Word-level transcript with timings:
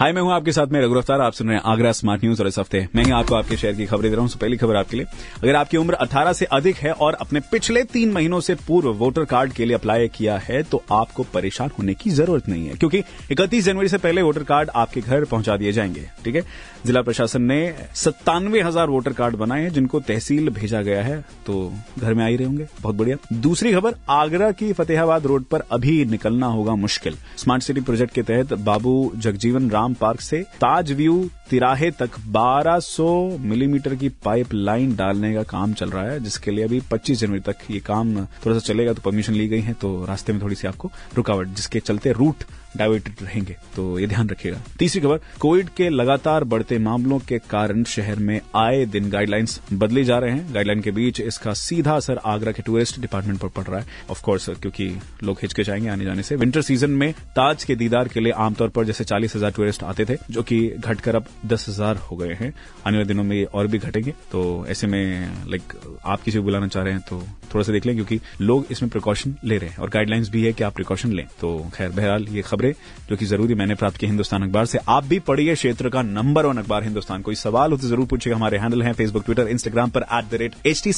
हाय, 0.00 0.12
मैं 0.12 0.22
हूँ 0.22 0.32
आपके 0.32 0.52
साथ 0.52 0.66
में 0.66 0.80
रघु 0.80 0.94
अफ्तार 0.96 1.20
आप 1.20 1.32
सुन 1.32 1.46
रहे 1.46 1.56
हैं 1.56 1.62
आगरा 1.66 1.90
स्मार्ट 1.92 2.22
न्यूज़ 2.24 2.40
और 2.42 2.48
इस 2.48 2.58
हफ़्ते 2.58 2.78
मैं 2.94 3.04
आपको 3.12 3.34
आपके 3.34 3.56
शहर 3.56 3.72
की 3.72 3.86
खबरें 3.86 4.10
दे 4.10 4.14
रहा 4.16 4.24
हूँ। 4.24 4.38
पहली 4.40 4.56
खबर 4.56 4.76
आपके 4.76 4.96
लिए। 4.96 5.06
अगर 5.42 5.56
आपकी 5.56 5.76
उम्र 5.76 5.94
18 5.94 6.32
से 6.32 6.44
अधिक 6.52 6.76
है 6.76 6.92
और 6.92 7.14
अपने 7.14 7.40
पिछले 7.50 7.82
तीन 7.84 8.12
महीनों 8.12 8.38
से 8.40 8.54
पूर्व 8.68 8.92
वोटर 8.94 9.24
कार्ड 9.24 9.52
के 9.52 9.64
लिए 9.64 9.74
अप्लाई 9.76 10.08
किया 10.08 10.36
है 10.38 10.62
तो 10.62 10.82
आपको 10.92 11.22
परेशान 11.34 11.70
होने 11.78 11.94
की 11.94 12.10
ज़रूरत 12.10 12.48
नहीं 12.48 12.66
है, 12.66 12.74
क्योंकि 12.74 13.02
इकतीस 13.30 13.64
जनवरी 13.64 13.88
से 13.88 13.98
पहले 13.98 14.22
वोटर 14.22 14.42
कार्ड 14.42 14.70
आपके 14.74 15.00
घर 15.00 15.24
पहुँचा 15.24 15.56
दिए 15.56 15.72
जाएँगे, 15.72 16.06
ठीक 16.24 16.34
है? 16.34 16.44
जिला 16.86 17.02
प्रशासन 17.02 17.42
ने 17.42 17.74
सत्तानवे 17.94 18.60
हज़ार 18.62 18.88
वोटर 18.88 19.12
कार्ड 19.12 19.36
बनाए 19.36 19.62
हैं, 19.62 19.72
जिनको 19.72 20.00
तहसील 20.00 20.48
भेजा 20.50 20.82
गया 20.82 21.02
है 21.02 21.20
तो 21.46 21.72
घर 21.98 22.14
में 22.14 22.24
आ 22.24 22.28
ही 22.28 22.36
रहे 22.36 22.46
होंगे। 22.46 22.66
बहुत 22.80 22.94
बढ़िया। 22.94 23.16
दूसरी 23.34 23.72
खबर, 23.72 23.94
आगरा 24.10 24.50
की 24.52 24.72
फतेहाबाद 24.72 25.26
रोड 25.26 25.44
पर 25.44 25.64
अभी 25.72 26.04
निकलना 26.06 26.46
होगा 26.48 26.74
मुश्किल। 26.78 27.16
स्मार्ट 27.38 27.62
सिटी 27.62 27.80
प्रोजेक्ट 27.82 28.14
के 28.14 28.22
तहत 28.24 28.52
बाबू 28.62 29.12
जगजीवन 29.16 29.70
राम 29.70 29.88
पार्क 29.94 30.20
से 30.20 30.42
ताज 30.60 30.92
व्यू 30.92 31.28
तिराहे 31.50 31.90
तक 31.90 32.16
1200 32.36 33.38
मिलीमीटर 33.40 33.94
की 33.94 34.08
पाइप 34.24 34.52
लाइन 34.54 34.94
डालने 34.96 35.32
का 35.34 35.42
काम 35.42 35.72
चल 35.72 35.90
रहा 35.90 36.04
है, 36.04 36.20
जिसके 36.20 36.50
लिए 36.50 36.64
अभी 36.64 36.80
25 36.92 37.14
जनवरी 37.14 37.40
तक 37.40 37.56
ये 37.70 37.80
काम 37.80 38.14
थोड़ा 38.14 38.58
सा 38.58 38.66
चलेगा 38.66 38.92
तो 38.92 39.02
परमिशन 39.04 39.32
ली 39.32 39.48
गई 39.48 39.60
है 39.60 39.72
तो 39.72 40.04
रास्ते 40.04 40.32
में 40.32 40.42
थोड़ी 40.42 40.54
सी 40.54 40.68
आपको 40.68 40.90
रुकावट, 41.14 41.48
जिसके 41.48 41.80
चलते 41.80 42.12
रूट 42.12 42.44
डाइवर्टेड 42.76 43.22
रहेंगे। 43.22 43.56
तो 43.76 43.98
ये 43.98 44.06
ध्यान 44.06 44.28
रखिएगा। 44.28 44.60
तीसरी 44.78 45.00
खबर, 45.00 45.20
कोविड 45.40 45.68
के 45.68 45.88
लगातार 45.88 46.44
बढ़ते 46.44 46.78
मामलों 46.78 47.18
के 47.18 47.38
कारण 47.50 47.82
शहर 47.84 48.18
में 48.18 48.40
आए 48.56 48.84
दिन 48.86 49.08
गाइडलाइंस 49.10 49.60
बदले 49.72 50.04
जा 50.04 50.18
रहे 50.18 50.30
हैं। 50.30 50.54
गाइडलाइन 50.54 50.80
के 50.80 50.90
बीच 50.90 51.20
इसका 51.20 51.52
सीधा 51.54 51.94
असर 51.94 52.20
आगरा 52.24 52.52
के 52.52 52.62
टूरिस्ट 52.62 53.00
डिपार्टमेंट 53.00 53.40
पर 53.40 53.48
पड़ 53.48 53.64
रहा 53.64 53.80
है। 53.80 53.86
ऑफकोर्स 54.10 54.48
क्योंकि 54.52 54.88
लोग 55.22 55.38
हिचकिचाएँगे 55.42 55.88
आने 55.88 56.04
जाने 56.04 56.22
से। 56.22 56.36
विंटर 56.36 56.62
सीज़न 56.62 56.90
में 56.90 57.12
ताज 57.36 57.64
के 57.64 57.74
दीदार 57.74 58.08
के 58.08 58.20
लिए 58.20 58.32
आमतौर 58.38 58.68
पर 58.68 58.84
जैसे 58.84 59.04
चालीस 59.04 59.36
हज़ार 59.36 59.50
टूरिस्ट 59.50 59.82
आते 59.84 60.04
थे, 60.04 60.16
जो 60.30 60.42
कि 60.42 60.58
घटकर 60.70 61.16
अब 61.16 61.26
दस 61.46 61.68
हज़ार 61.68 61.96
हो 62.00 62.16
गए 62.16 62.34
हैं। 62.34 62.52
आने 62.86 62.96
वाले 62.96 63.08
दिनों 63.08 63.24
में 63.24 63.44
और 63.44 63.66
भी 63.66 63.78
घटेंगे। 63.78 64.14
तो 64.32 64.66
ऐसे 64.68 64.86
में 64.86 65.32
लाइक 65.48 65.72
आप 66.04 66.22
किसी 66.22 66.38
को 66.38 66.44
बुलाना 66.44 66.68
चाह 66.68 66.82
रहे 66.82 66.92
हैं 66.92 67.02
तो 67.02 67.22
थोड़ा 67.54 67.64
सा 67.64 67.72
देख 67.72 67.86
लें 67.86 67.94
क्योंकि 67.94 68.20
लोग 68.40 68.66
इसमें 68.70 68.90
प्रिकॉशन 68.90 69.34
ले 69.44 69.58
रहे 69.58 69.70
हैं 69.70 69.76
और 69.76 69.90
गाइडलाइंस 69.90 70.28
भी 70.30 70.44
है 70.44 70.52
कि 70.52 70.64
आप 70.64 70.74
प्रिकॉशन 70.74 71.12
लें। 71.12 71.26
तो 71.40 71.56
खैर 71.74 71.88
बहरहाल 71.90 72.26
ये 72.30 72.42
खबरें 72.42 72.72
जो 73.10 73.16
कि 73.16 73.26
ज़रूरी 73.26 73.54
मैंने 73.54 73.74
प्राप्त 73.74 73.96
की 73.96 74.06
हिंदुस्तान 74.06 74.42
अखबार 74.42 74.66
से। 74.66 74.78
आप 74.88 75.04
भी 75.04 75.18
पढ़िए 75.28 75.54
क्षेत्र 75.54 75.88
का 75.88 76.02
नंबर 76.02 76.46
वन 76.46 76.58
अखबार 76.58 76.82
हिंदुस्तान। 76.84 77.22
कोई 77.22 77.34
सवाल 77.34 77.70
हो 77.72 77.76
तो 77.78 77.88
ज़रूर 77.88 78.06
पूछिएगा। 78.06 78.36
हमारे 78.36 78.58
हैंडल 78.58 78.82
है 78.82 78.92
फेसबुक 78.92 79.24
ट्विटर 79.24 79.48
इंस्टाग्राम 79.48 79.90
पर 79.90 80.06
at 80.12 80.30
the 80.30 80.40
rate 80.40 80.54
H 80.66 80.82
T 80.84 80.92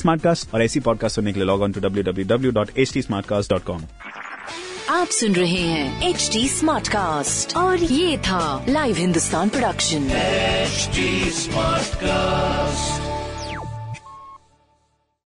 और 0.54 0.62
ऐसी 0.62 0.80
पॉडकास्ट 0.80 1.16
सुनने 1.16 1.32
के 1.32 1.40
लिए 1.40 1.46
log 1.46 1.62
on 1.62 1.72
to 1.72 1.80
W 1.80 2.02
W 2.02 2.26
W 2.26 2.52
dot 2.52 2.78
H 2.78 2.92
T 2.92 3.02
dot 3.10 3.62
com 3.64 3.82
आप 4.90 5.08
सुन 5.08 5.34
रहे 5.34 5.60
हैं 5.60 6.08
एच 6.08 6.28
टी 6.32 6.46
स्मार्ट 6.48 6.88
कास्ट 6.88 7.56
और 7.56 7.82
ये 7.82 8.16
था 8.26 8.64
live 8.68 8.96
Hindustan 8.96 9.48
production 9.48 10.08
HD 10.72 11.06
Smartcast. 11.36 12.61